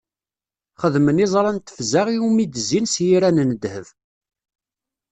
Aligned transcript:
Xedmen 0.81 1.23
iẓra 1.25 1.51
n 1.53 1.57
tefza 1.59 2.01
iwumi 2.15 2.41
i 2.43 2.45
d-zzin 2.47 2.85
s 2.93 2.95
yiran 3.05 3.37
n 3.47 3.51
ddheb. 3.55 3.87